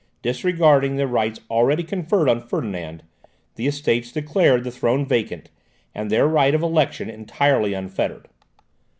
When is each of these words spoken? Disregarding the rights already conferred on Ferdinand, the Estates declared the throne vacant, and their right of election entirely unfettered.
Disregarding 0.23 0.95
the 0.95 1.05
rights 1.05 1.41
already 1.47 1.83
conferred 1.83 2.27
on 2.27 2.41
Ferdinand, 2.41 3.03
the 3.53 3.67
Estates 3.67 4.11
declared 4.11 4.63
the 4.63 4.71
throne 4.71 5.05
vacant, 5.05 5.51
and 5.93 6.09
their 6.09 6.27
right 6.27 6.55
of 6.55 6.63
election 6.63 7.07
entirely 7.07 7.75
unfettered. 7.75 8.27